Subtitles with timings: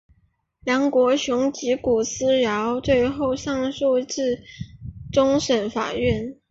[0.63, 4.41] 梁国雄及古思尧最后上诉至
[5.13, 6.35] 终审法院。